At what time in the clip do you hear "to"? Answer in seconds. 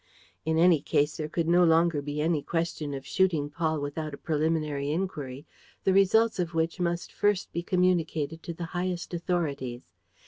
8.41-8.53